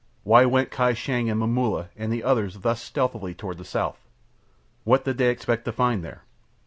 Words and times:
Why 0.23 0.45
went 0.47 0.71
Kai 0.71 0.95
Shang 0.95 1.29
and 1.29 1.39
Momulla 1.39 1.89
and 1.95 2.11
the 2.11 2.23
others 2.23 2.55
thus 2.61 2.81
stealthily 2.81 3.35
toward 3.35 3.59
the 3.59 3.63
south? 3.63 3.99
What 4.83 5.05
did 5.05 5.19
they 5.19 5.29
expect 5.29 5.63
to 5.65 5.71
find 5.71 6.03
there? 6.03 6.23